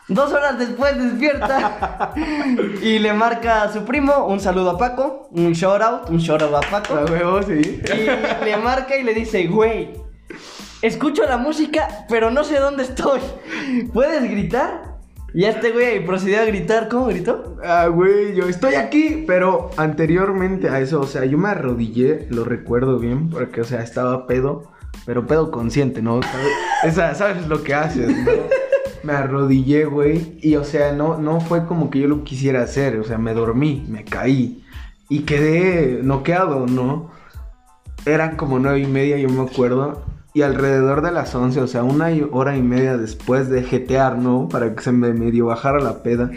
[0.09, 2.13] Dos horas después despierta
[2.83, 6.43] y le marca a su primo un saludo a Paco, un shout out, un shout
[6.43, 6.95] out a Paco.
[6.97, 7.81] A huevo, sí.
[7.87, 9.91] Y le marca y le dice, güey,
[10.83, 13.21] escucho la música, pero no sé dónde estoy.
[13.93, 14.93] ¿Puedes gritar?
[15.35, 17.57] Y este güey procedió a gritar, ¿cómo gritó?
[17.65, 22.45] Ah, güey, yo estoy aquí, pero anteriormente a eso, o sea, yo me arrodillé, lo
[22.45, 24.71] recuerdo bien, porque, o sea, estaba pedo,
[25.07, 26.21] pero pedo consciente, ¿no?
[26.23, 26.49] ¿Sabes?
[26.85, 28.33] Esa, ¿sabes lo que haces, no?
[29.03, 33.01] Me arrodillé, güey, y, o sea, no, no fue como que yo lo quisiera hacer,
[33.01, 34.65] o sea, me dormí, me caí,
[35.09, 37.11] y quedé noqueado, ¿no?
[38.07, 40.05] Eran como nueve y media, yo me acuerdo.
[40.35, 44.17] Y alrededor de las once, o sea, una y- hora y media después de jetear,
[44.19, 44.49] ¿no?
[44.49, 46.31] Para que se me medio bajara la peda.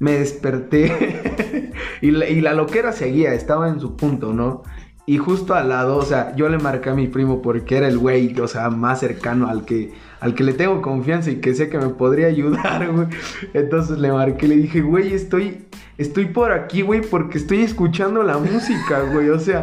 [0.00, 4.62] Me desperté y, la, y la loquera seguía, estaba en su punto, ¿no?
[5.04, 7.98] Y justo al lado, o sea, yo le marqué a mi primo porque era el
[7.98, 11.70] güey, o sea, más cercano al que, al que le tengo confianza y que sé
[11.70, 13.08] que me podría ayudar, güey.
[13.54, 18.36] Entonces le marqué, le dije, güey, estoy, estoy por aquí, güey, porque estoy escuchando la
[18.38, 19.30] música, güey.
[19.30, 19.62] O sea,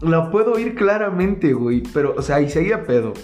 [0.00, 1.82] la puedo oír claramente, güey.
[1.92, 3.14] Pero, o sea, y seguía pedo.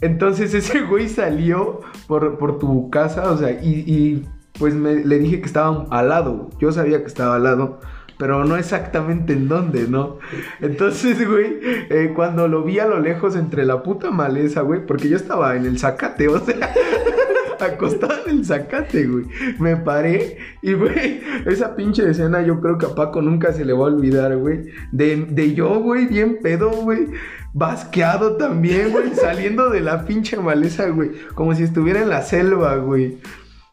[0.00, 5.18] Entonces ese güey salió por, por tu casa, o sea, y, y, pues me, le
[5.18, 6.50] dije que estaba al lado.
[6.58, 7.80] Yo sabía que estaba al lado,
[8.18, 10.18] pero no exactamente en dónde, ¿no?
[10.60, 15.08] Entonces, güey, eh, cuando lo vi a lo lejos entre la puta maleza, güey, porque
[15.08, 16.54] yo estaba en el zacate, o sea,
[17.64, 19.24] acostado en el zacate, güey.
[19.58, 23.72] Me paré y, güey, esa pinche escena yo creo que a Paco nunca se le
[23.72, 24.66] va a olvidar, güey.
[24.92, 27.08] De, de yo, güey, bien pedo, güey.
[27.52, 29.14] Basqueado también, güey.
[29.14, 31.12] Saliendo de la pinche maleza, güey.
[31.34, 33.18] Como si estuviera en la selva, güey.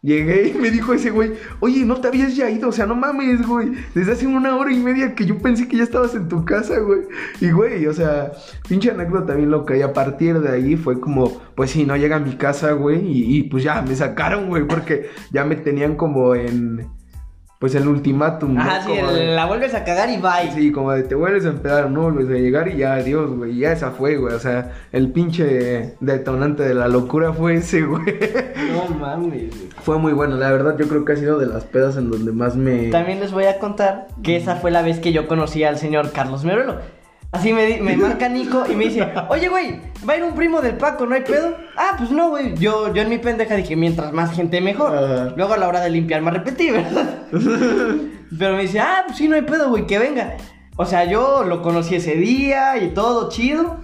[0.04, 2.94] Llegué y me dijo ese güey, oye, no te habías ya ido, o sea, no
[2.94, 3.72] mames, güey.
[3.96, 6.78] Desde hace una hora y media que yo pensé que ya estabas en tu casa,
[6.80, 7.04] güey.
[7.40, 8.34] Y, güey, o sea,
[8.68, 9.78] pinche anécdota bien loca.
[9.78, 13.00] Y a partir de ahí fue como, pues sí, no llega a mi casa, güey.
[13.00, 16.86] Y, y, pues ya me sacaron, güey, porque ya me tenían como en,
[17.64, 18.56] pues el ultimátum.
[18.56, 18.62] ¿no?
[18.62, 20.52] Ajá, sí, Como el- de- la vuelves a cagar y bye.
[20.54, 23.56] Sí, como de te vuelves a empezar, no vuelves a llegar y ya, adiós, güey.
[23.58, 24.34] Ya esa fue, güey.
[24.36, 28.04] O sea, el pinche detonante de la locura fue ese, güey.
[28.74, 29.54] No mames.
[29.82, 32.34] Fue muy bueno, la verdad yo creo que ha sido de las pedas en donde
[32.34, 32.90] más me...
[32.90, 36.12] También les voy a contar que esa fue la vez que yo conocí al señor
[36.12, 36.80] Carlos Meruelo.
[37.34, 40.62] Así me, me marca Nico y me dice, oye, güey, va a ir un primo
[40.62, 41.58] del Paco, ¿no hay pedo?
[41.76, 42.56] Ah, pues no, güey.
[42.58, 45.34] Yo, yo en mi pendeja dije, mientras más gente mejor.
[45.36, 47.24] Luego a la hora de limpiar me repetí, ¿verdad?
[48.38, 50.38] Pero me dice, ah, pues sí, no hay pedo, güey, que venga.
[50.76, 53.78] O sea, yo lo conocí ese día y todo chido.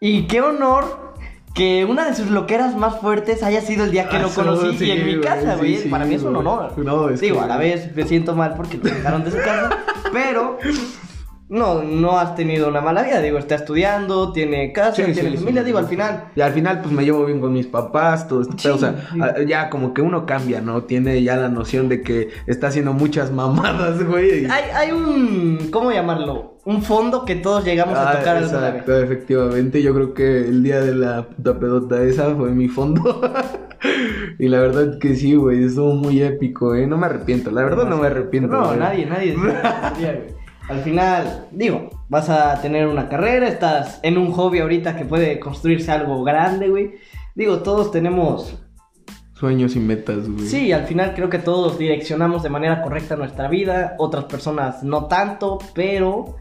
[0.00, 1.14] Y qué honor
[1.54, 4.34] que una de sus loqueras más fuertes haya sido el día que Ah, lo sí,
[4.36, 5.76] conocí sí, y en mi casa, güey.
[5.78, 6.72] sí, Para mí es un honor.
[6.78, 9.38] No, es Digo, que- a la vez me siento mal porque te dejaron de su
[9.38, 9.70] casa.
[10.12, 10.58] pero
[11.48, 13.20] no, no has tenido una mala vida.
[13.20, 15.60] Digo, está estudiando, tiene casa, Sí, tiene sí, familia.
[15.62, 15.66] sí.
[15.66, 16.24] Digo, al final.
[16.34, 18.74] Y al final, pues me llevo bien con mis papás, todo esto.
[18.74, 18.94] O sea,
[19.46, 20.84] ya como que uno cambia, ¿no?
[20.84, 24.46] Tiene ya la noción de que está haciendo muchas mamadas, güey.
[24.46, 25.68] Hay, hay un.
[25.70, 26.58] ¿Cómo llamarlo?
[26.64, 28.68] Un fondo que todos llegamos a Ah, tocar alguna vez.
[28.70, 29.82] exacto, efectivamente.
[29.82, 33.20] Yo creo que el día de la puta pedota esa fue mi fondo.
[34.38, 36.86] y la verdad que sí, güey, estuvo muy épico, ¿eh?
[36.86, 38.48] No me arrepiento, la verdad no me arrepiento.
[38.56, 38.78] No, güey.
[38.78, 39.34] nadie, nadie.
[39.36, 40.43] güey.
[40.68, 45.38] Al final, digo, vas a tener una carrera, estás en un hobby ahorita que puede
[45.38, 46.94] construirse algo grande, güey.
[47.34, 48.58] Digo, todos tenemos.
[49.34, 50.46] Sueños y metas, güey.
[50.46, 55.06] Sí, al final creo que todos direccionamos de manera correcta nuestra vida, otras personas no
[55.06, 56.36] tanto, pero.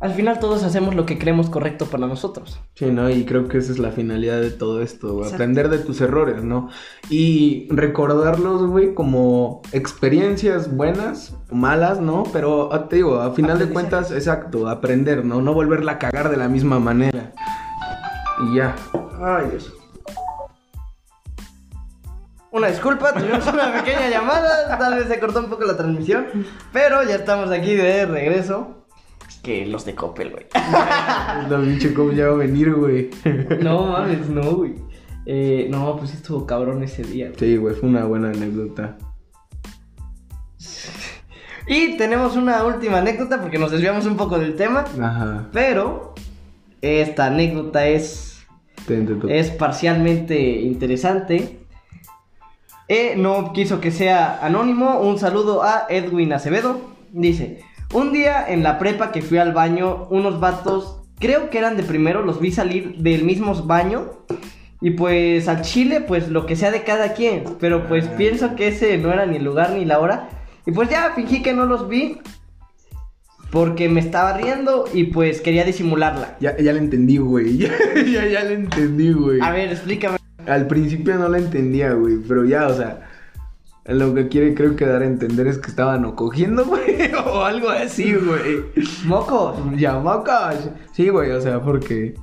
[0.00, 2.60] Al final todos hacemos lo que creemos correcto para nosotros.
[2.74, 3.08] Sí, ¿no?
[3.08, 5.32] Y creo que esa es la finalidad de todo esto, güey.
[5.32, 6.68] Aprender de tus errores, ¿no?
[7.08, 12.24] Y recordarlos, güey, como experiencias buenas, malas, ¿no?
[12.32, 15.40] Pero ah, te digo, a final de cuentas, exacto, aprender, ¿no?
[15.40, 17.32] No volverla a cagar de la misma manera.
[18.42, 18.76] Y ya.
[19.22, 19.72] Ay, Dios.
[22.50, 26.26] Una disculpa, tuvimos una pequeña llamada, tal vez se cortó un poco la transmisión,
[26.72, 28.83] pero ya estamos aquí de regreso.
[29.44, 30.46] Que los de Coppel, güey.
[30.54, 33.10] La pinche cómo ya va a venir, güey.
[33.60, 34.74] No mames, no, güey.
[35.26, 37.26] Eh, no, pues estuvo cabrón ese día.
[37.26, 37.38] güey.
[37.38, 38.96] Sí, güey, fue una buena anécdota.
[41.66, 45.48] Y tenemos una última anécdota porque nos desviamos un poco del tema, Ajá.
[45.52, 46.14] pero
[46.82, 48.44] esta anécdota es
[49.28, 51.60] es parcialmente interesante.
[52.88, 55.00] E no quiso que sea anónimo.
[55.00, 56.80] Un saludo a Edwin Acevedo.
[57.12, 57.60] Dice:
[57.94, 61.84] Un día en la prepa que fui al baño, unos vatos, creo que eran de
[61.84, 64.10] primero, los vi salir del mismo baño.
[64.80, 67.44] Y pues al chile, pues lo que sea de cada quien.
[67.60, 70.28] Pero pues pienso que ese no era ni el lugar ni la hora.
[70.66, 72.18] Y pues ya fingí que no los vi.
[73.52, 76.36] Porque me estaba riendo y pues quería disimularla.
[76.40, 77.58] Ya, ya la entendí, güey.
[77.58, 79.40] Ya, ya, ya la entendí, güey.
[79.40, 80.18] A ver, explícame.
[80.48, 83.13] Al principio no la entendía, güey, pero ya, o sea,
[83.86, 87.44] lo que quiere creo que dar a entender es que estaban o cogiendo, güey, o
[87.44, 88.64] algo así, güey.
[89.04, 89.56] Mocos.
[89.76, 90.70] Llamacas.
[90.92, 92.14] Sí, güey, o sea, porque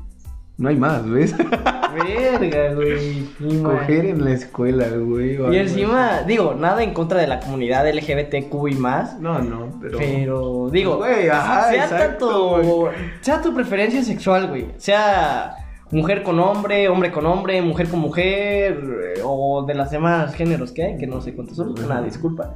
[0.58, 1.36] no hay más, ¿ves?
[1.38, 3.28] Verga, güey.
[3.64, 5.38] Coger en la escuela, güey.
[5.54, 9.20] Y encima, digo, nada en contra de la comunidad LGBTQ y más.
[9.20, 9.98] No, no, pero.
[9.98, 12.90] Pero, digo, Güey, ajá, sea exacto, tanto.
[13.22, 14.68] Sea tu preferencia sexual, güey.
[14.78, 15.61] Sea
[15.92, 18.82] mujer con hombre, hombre con hombre, mujer con mujer,
[19.18, 21.78] eh, o de las demás géneros que hay, que no sé cuántos son.
[21.80, 22.56] Una disculpa.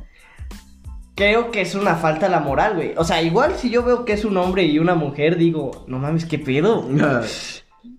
[1.15, 2.93] Creo que es una falta a la moral, güey.
[2.98, 6.00] O sea, igual si yo veo que es un hombre y una mujer, digo, no
[6.00, 6.88] mames, qué pedo.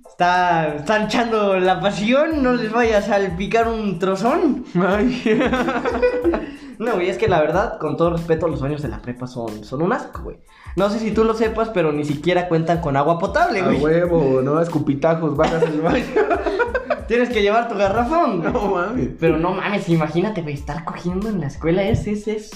[0.08, 4.64] Está, están echando la pasión, no les vayas a salpicar un trozón.
[4.74, 5.22] Ay.
[6.78, 9.64] No, güey, es que la verdad, con todo respeto, los baños de la prepa son,
[9.64, 10.38] son un asco, güey.
[10.76, 13.80] No sé si tú lo sepas, pero ni siquiera cuentan con agua potable, A güey.
[13.80, 16.04] huevo, no escupitajos, bajas el baño.
[17.08, 18.40] Tienes que llevar tu garrafón.
[18.40, 18.52] güey.
[18.52, 19.08] No mames.
[19.18, 22.50] Pero no mames, imagínate, güey, estar cogiendo en la escuela es, es, es.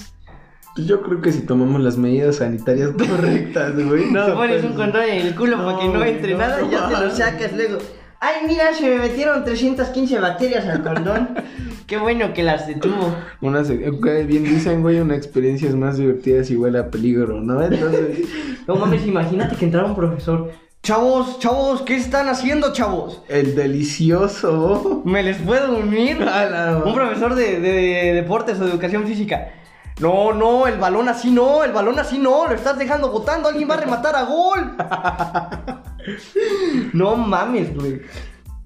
[0.77, 4.11] Yo creo que si tomamos las medidas sanitarias correctas, güey.
[4.11, 6.37] No, te pones pues, un condón en el culo para que no no, entre no,
[6.37, 7.77] nada y ya te lo sacas luego.
[8.19, 11.29] Ay, mira, se me metieron 315 bacterias al condón.
[11.91, 13.13] Qué bueno que las detuvo.
[13.41, 17.61] Una, bien dicen, güey, una experiencia es más divertida si huele a peligro, ¿no?
[17.61, 18.19] Entonces,
[18.67, 20.51] No mames, imagínate que entrara un profesor.
[20.83, 23.21] Chavos, chavos, ¿qué están haciendo, chavos?
[23.27, 25.01] el delicioso.
[25.03, 26.23] ¿Me les puedo unir?
[26.29, 29.49] A la- Un profesor de, de deportes o de educación física.
[29.99, 33.69] No, no, el balón así no, el balón así no, lo estás dejando botando, alguien
[33.69, 34.77] va a rematar a gol.
[36.93, 37.99] no mames, güey.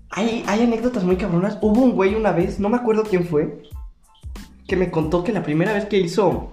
[0.09, 1.57] Hay, hay anécdotas muy cabronas.
[1.61, 3.63] Hubo un güey una vez, no me acuerdo quién fue,
[4.67, 6.51] que me contó que la primera vez que hizo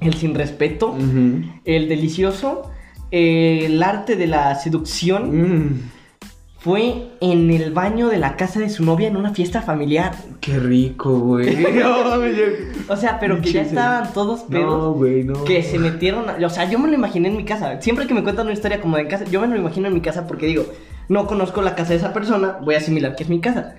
[0.00, 0.96] el sin respeto,
[1.64, 2.70] el delicioso,
[3.10, 5.90] eh, el arte de la seducción, Mm,
[6.60, 10.12] fue en el baño de la casa de su novia en una fiesta familiar.
[10.40, 11.54] qué rico, güey.
[11.74, 12.14] No,
[12.88, 14.96] O sea, pero que ya estaban todos No, pedos.
[14.96, 15.44] güey, no.
[15.44, 16.28] que se metieron.
[16.30, 17.80] a- O sea, yo me lo imaginé en mi casa.
[17.80, 19.94] Siempre que me cuentan una historia como de en casa, yo me lo imagino en
[19.94, 20.64] mi casa porque digo,
[21.08, 23.76] no conozco la casa de esa persona, voy a asimilar que es mi casa.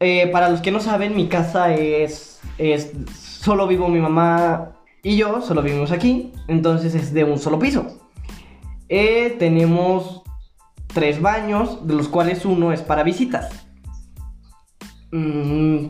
[0.00, 2.92] Eh, para los que no saben, mi casa es, es.
[3.14, 6.32] Solo vivo mi mamá y yo, solo vivimos aquí.
[6.48, 7.98] Entonces es de un solo piso.
[8.88, 10.22] eh, tenemos
[10.92, 13.66] tres baños, de los cuales uno es para visitas.
[15.12, 15.86] Mm,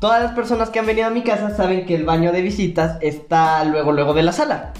[0.00, 2.98] todas las personas que han venido a mi casa saben que el baño de visitas
[3.02, 4.72] está luego, luego de la sala.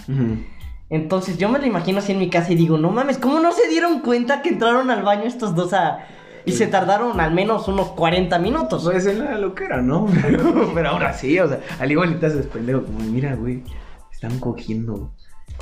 [0.90, 3.52] Entonces yo me lo imagino así en mi casa y digo, no mames, ¿cómo no
[3.52, 5.98] se dieron cuenta que entraron al baño estos dos a...
[6.44, 8.82] Y se tardaron al menos unos 40 minutos?
[8.84, 10.06] Pues es la loquera, ¿no?
[10.22, 13.62] Pero, pero ahora sí, o sea, al igual te haces pendejo, como, mira, güey,
[14.10, 15.10] están cogiendo.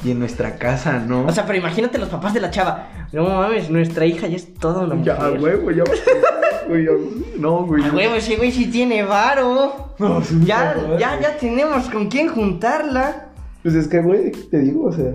[0.05, 1.25] Y en nuestra casa, ¿no?
[1.27, 2.87] O sea, pero imagínate los papás de la chava.
[3.13, 5.41] No mames, nuestra hija ya es toda una ya, mujer.
[5.41, 5.85] huevo, ya.
[6.69, 6.91] güey, ya,
[7.39, 7.83] no, güey.
[7.83, 9.95] A huevo, ese güey sí tiene varo.
[9.99, 13.26] No, sí, Ya, ya, ya tenemos con quién juntarla.
[13.67, 15.13] Pues es que, güey, te digo, o sea.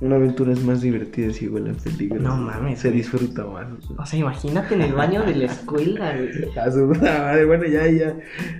[0.00, 2.18] Una aventura es más divertida si huele a peligro.
[2.22, 3.66] No mames, Se disfruta más.
[3.98, 6.30] O sea, imagínate en el baño de la escuela, güey.
[6.58, 8.16] A su puta madre, bueno, ya, ya.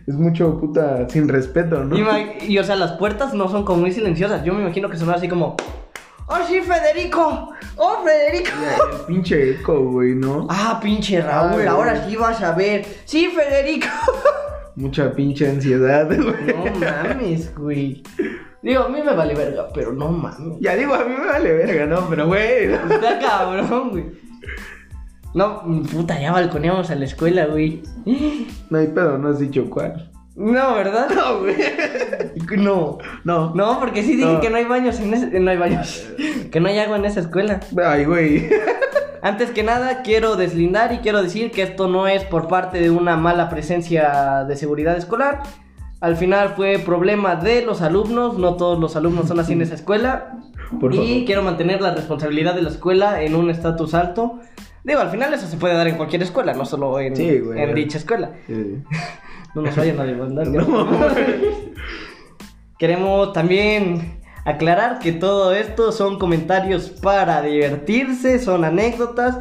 [0.07, 1.97] Es mucho puta sin respeto, ¿no?
[2.47, 4.45] Y, o sea, las puertas no son como muy silenciosas.
[4.45, 5.57] Yo me imagino que son así como.
[6.27, 7.53] ¡Oh, sí, Federico!
[7.77, 8.51] ¡Oh, Federico!
[9.01, 10.47] El pinche eco, güey, ¿no?
[10.51, 11.67] Ah, pinche Raúl, Ah, güey.
[11.69, 12.85] ahora sí vas a ver.
[13.07, 13.87] ¡Sí, Federico!
[14.77, 16.55] Mucha pinche ansiedad, güey.
[16.55, 18.03] No mames, güey.
[18.63, 20.59] Digo, a mí me vale verga, pero no mames.
[20.61, 22.09] Ya digo, a mí me vale verga, ¿no?
[22.11, 22.65] Pero, güey.
[22.73, 24.07] Está cabrón, güey.
[25.35, 27.83] No, puta, ya balconeamos a la escuela, güey.
[28.71, 30.11] No hay pedo, no has dicho cuál.
[30.35, 31.09] No, ¿verdad?
[31.15, 31.57] No, güey.
[32.57, 32.99] No.
[33.25, 33.55] No.
[33.55, 34.41] No, porque sí dije No.
[34.41, 35.39] que no hay baños en ese...
[35.41, 36.09] No hay baños.
[36.51, 37.61] Que no hay agua en esa escuela.
[37.85, 38.49] Ay, güey.
[39.21, 42.91] Antes que nada, quiero deslindar y quiero decir que esto no es por parte de
[42.91, 45.43] una mala presencia de seguridad escolar.
[46.01, 49.75] Al final fue problema de los alumnos, no todos los alumnos son así en esa
[49.75, 50.39] escuela.
[50.81, 54.39] Por y quiero mantener la responsabilidad de la escuela en un estatus alto.
[54.85, 57.61] Digo, al final eso se puede dar en cualquier escuela, no solo en, Sí, güey.
[57.61, 58.33] en dicha escuela.
[58.47, 58.83] Sí.
[59.55, 60.47] No nos vayan a demandar.
[60.47, 60.87] No.
[62.79, 69.39] Queremos también aclarar que todo esto son comentarios para divertirse, son anécdotas.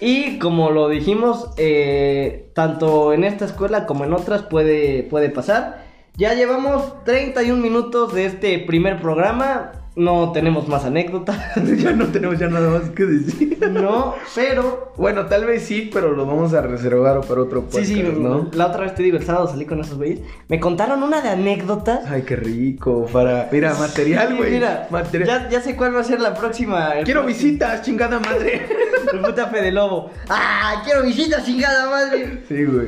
[0.00, 5.81] Y como lo dijimos, eh, tanto en esta escuela como en otras puede, puede pasar.
[6.16, 9.72] Ya llevamos 31 minutos de este primer programa.
[9.94, 11.36] No tenemos más anécdotas.
[11.78, 13.58] ya no tenemos ya nada más que decir.
[13.70, 17.94] No, pero Bueno, tal vez sí, pero lo vamos a reservar para otro podcast, Sí,
[17.96, 18.48] sí, ¿no?
[18.54, 20.20] la otra vez te digo, el sábado salí con esos güeyes.
[20.48, 22.06] Me contaron una de anécdotas.
[22.10, 23.06] Ay, qué rico.
[23.12, 23.48] Para.
[23.52, 24.50] Mira, material, Sí, güey.
[24.52, 25.28] Mira, material.
[25.28, 26.90] Ya, ya sé cuál va a ser la próxima.
[27.04, 28.66] Quiero próximo- visitas, chingada madre.
[29.12, 30.10] El puta Fede Lobo.
[30.30, 30.80] ¡Ah!
[30.84, 32.42] ¡Quiero visitas, chingada madre!
[32.48, 32.86] sí, güey.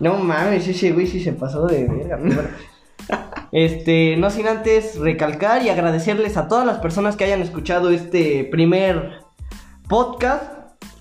[0.00, 2.16] No mames, ese güey sí se pasó de verga.
[2.16, 2.48] bueno.
[3.52, 8.44] Este, no sin antes recalcar y agradecerles a todas las personas que hayan escuchado este
[8.44, 9.20] primer
[9.88, 10.44] podcast.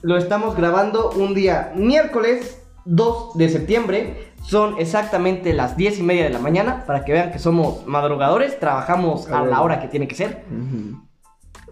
[0.02, 4.34] Lo estamos grabando un día miércoles 2 de septiembre.
[4.44, 6.84] Son exactamente las 10 y media de la mañana.
[6.86, 8.60] Para que vean que somos madrugadores.
[8.60, 10.44] Trabajamos a la hora que tiene que ser.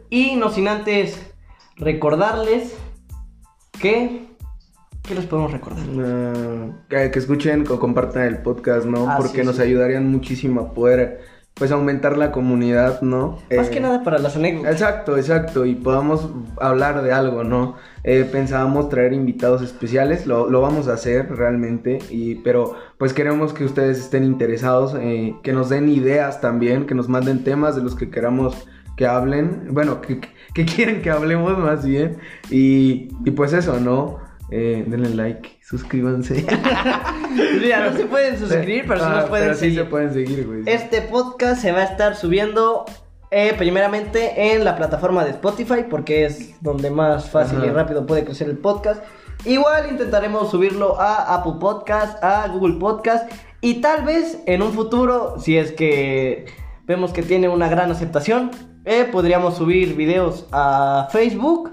[0.10, 1.20] Y no sin antes
[1.76, 2.78] recordarles
[3.82, 4.29] que...
[5.10, 5.84] ¿Qué les podemos recordar?
[6.06, 9.10] Ah, que, que escuchen o compartan el podcast, ¿no?
[9.10, 9.64] Ah, Porque sí, nos sí.
[9.64, 11.22] ayudarían muchísimo a poder,
[11.56, 13.40] pues, aumentar la comunidad, ¿no?
[13.58, 14.72] Más Eh, que nada para las anécdotas.
[14.72, 16.30] Exacto, exacto, y podamos
[16.62, 17.76] hablar de algo, ¿no?
[18.04, 23.52] Eh, pensábamos traer invitados especiales, lo, lo vamos a hacer realmente, y, pero pues queremos
[23.52, 27.82] que ustedes estén interesados, eh, que nos den ideas también, que nos manden temas de
[27.82, 30.20] los que queramos que hablen, bueno, que,
[30.54, 32.18] que quieren que hablemos más bien,
[32.52, 34.29] y, y pues eso, ¿no?
[34.52, 36.46] Eh, denle like, suscríbanse.
[37.62, 39.80] Mira, no se pueden suscribir, pero sí Ah, nos pueden pero sí seguir.
[39.80, 40.62] se pueden seguir, güey.
[40.66, 42.86] Este podcast se va a estar subiendo
[43.32, 47.68] eh, primeramente en la plataforma de Spotify, porque es donde más fácil Ajá.
[47.68, 49.04] y rápido puede crecer el podcast.
[49.46, 53.32] Igual intentaremos subirlo a Apple Podcast, a Google Podcast
[53.62, 56.46] y tal vez en un futuro, si es que
[56.88, 58.52] vemos que tiene una gran aceptación,
[58.86, 61.72] eh, podríamos subir videos a Facebook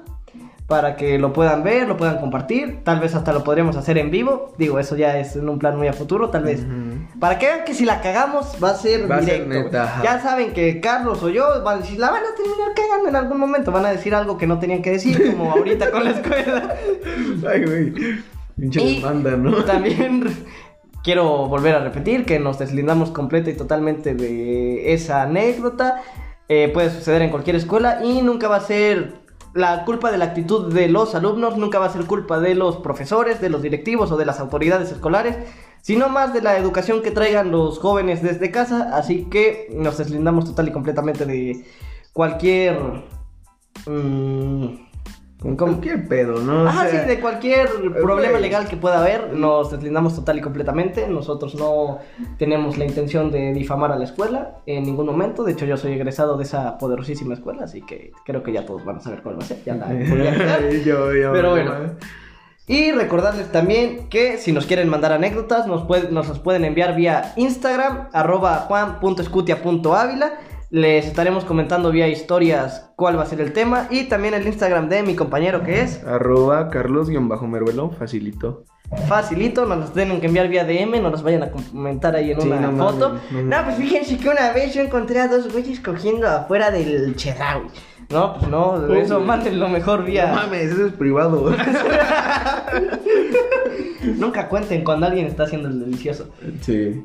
[0.66, 2.80] para que lo puedan ver, lo puedan compartir.
[2.82, 4.52] Tal vez hasta lo podríamos hacer en vivo.
[4.58, 6.66] Digo, eso ya es en un plan muy a futuro, tal vez.
[7.20, 9.64] Para que vean que si la cagamos va a ser Va a ser directo.
[9.64, 13.08] neta, ya saben que Carlos o yo van a decir, la van a terminar cagando
[13.08, 13.70] en algún momento.
[13.70, 16.74] Van a decir algo que no tenían que decir, como ahorita con la escuela.
[17.48, 17.92] Ay, güey.
[18.58, 19.52] Pinche Y demanda, ¿no?
[19.64, 20.24] También
[21.04, 26.02] quiero volver a repetir que nos deslindamos completa y totalmente de esa anécdota.
[26.48, 29.25] Eh, puede suceder en cualquier escuela y nunca va a ser
[29.56, 32.76] la culpa de la actitud de los alumnos, nunca va a ser culpa de los
[32.76, 35.36] profesores, de los directivos o de las autoridades escolares,
[35.82, 38.90] sino más de la educación que traigan los jóvenes desde casa.
[38.96, 41.64] Así que nos deslindamos total y completamente de
[42.12, 42.78] cualquier...
[43.86, 44.85] mm,
[45.40, 46.62] Con cualquier pedo, ¿no?
[46.62, 48.42] O Ah, sea, sí, de cualquier problema güey.
[48.42, 51.06] legal que pueda haber, nos deslindamos total y completamente.
[51.08, 51.98] Nosotros no
[52.38, 55.44] tenemos la intención de difamar a la escuela en ningún momento.
[55.44, 58.84] De hecho, yo soy egresado de esa poderosísima escuela, así que creo que ya todos
[58.84, 59.62] van a saber cuál va a ser.
[59.64, 59.88] Ya la
[60.84, 61.72] yo, yo, Pero bueno.
[61.74, 61.90] ¿eh?
[62.68, 66.96] Y recordarles también que si nos quieren mandar anécdotas, nos, puede- nos las pueden enviar
[66.96, 70.32] vía Instagram, arroba juan.escutia.ávila.
[70.76, 73.86] Les estaremos comentando vía historias cuál va a ser el tema.
[73.88, 78.64] Y también el Instagram de mi compañero que es Arroba Carlos-Meruelo, facilito.
[79.08, 82.40] facilito, nos las tienen que enviar vía DM, no las vayan a comentar ahí en
[82.42, 83.18] Sí, una no foto.
[83.32, 87.16] mames, no pues fíjense que una vez yo encontré a dos güeyes cogiendo afuera del
[87.16, 87.68] Chedraui.
[88.10, 89.24] No, pues no, eso Uy.
[89.24, 90.26] mándenlo mejor vía.
[90.26, 91.54] No mames, eso es privado.
[94.18, 96.28] Nunca cuenten cuando alguien está haciendo el delicioso.
[96.60, 97.02] sí.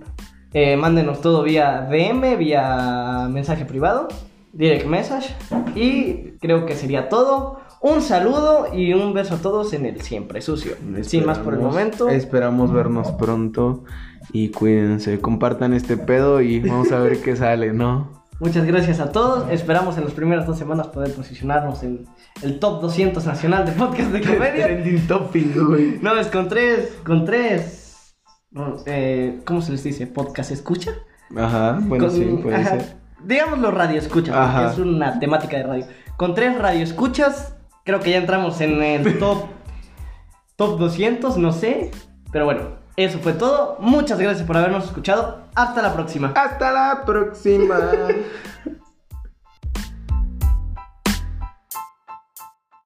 [0.54, 4.08] Eh, mándenos todo vía DM, vía mensaje privado,
[4.54, 5.34] direct message.
[5.76, 7.62] Y creo que sería todo.
[7.82, 10.76] Un saludo y un beso a todos en el siempre sucio.
[11.02, 12.10] Sin más por el momento.
[12.10, 13.86] Esperamos vernos pronto
[14.32, 18.22] y cuídense, compartan este pedo y vamos a ver qué sale, ¿no?
[18.40, 19.50] Muchas gracias a todos.
[19.52, 22.08] Esperamos en las primeras dos semanas poder posicionarnos en
[22.42, 24.66] el top 200 nacional de podcast de comedia.
[24.66, 26.00] Trending topic, güey.
[26.02, 27.91] No, es con tres, con tres.
[28.86, 30.08] Eh, ¿Cómo se les dice?
[30.08, 30.92] ¿Podcast escucha?
[31.36, 32.96] Ajá, bueno, Con- sí, puede ajá, ser.
[33.24, 35.86] Digámoslo radio escucha, porque es una temática de radio.
[36.18, 39.46] Con tres radio escuchas, creo que ya entramos en el top,
[40.56, 41.92] top 200, no sé.
[42.32, 42.62] Pero bueno,
[42.98, 43.78] eso fue todo.
[43.80, 45.44] Muchas gracias por habernos escuchado.
[45.56, 46.34] Hasta la próxima.
[46.36, 47.80] Hasta la próxima.